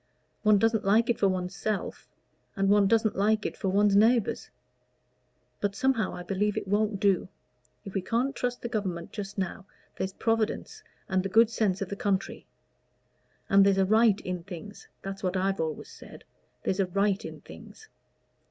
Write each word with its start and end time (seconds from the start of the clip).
One 0.41 0.57
doesn't 0.57 0.83
like 0.83 1.11
it 1.11 1.19
for 1.19 1.27
one's 1.29 1.55
self, 1.55 2.07
and 2.55 2.69
one 2.71 2.87
doesn't 2.87 3.15
like 3.15 3.45
it 3.45 3.55
for 3.55 3.69
one's 3.69 3.95
neighbors. 3.95 4.49
But 5.59 5.75
somehow, 5.75 6.15
I 6.15 6.23
believe 6.23 6.57
it 6.57 6.67
won't 6.67 6.99
do: 6.99 7.29
if 7.85 7.93
we 7.93 8.01
can't 8.01 8.35
trust 8.35 8.63
the 8.63 8.67
Government 8.67 9.11
just 9.11 9.37
now, 9.37 9.67
there's 9.95 10.13
Providence 10.13 10.81
and 11.07 11.21
the 11.21 11.29
good 11.29 11.51
sense 11.51 11.83
of 11.83 11.89
the 11.89 11.95
country; 11.95 12.47
and 13.47 13.63
there's 13.63 13.77
a 13.77 13.85
right 13.85 14.19
in 14.21 14.41
things 14.41 14.87
that's 15.03 15.21
what 15.21 15.37
I've 15.37 15.59
always 15.61 15.89
said 15.89 16.23
there's 16.63 16.79
a 16.79 16.87
right 16.87 17.23
in 17.23 17.41
things. 17.41 17.87